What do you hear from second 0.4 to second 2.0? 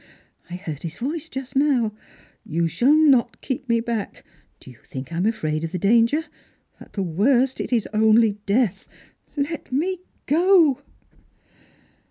I heard his voice just now.